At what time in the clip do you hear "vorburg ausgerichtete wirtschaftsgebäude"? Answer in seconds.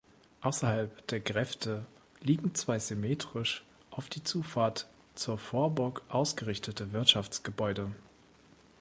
5.37-7.91